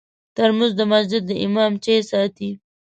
[0.35, 2.49] ترموز د مسجد د امام چای ساتي.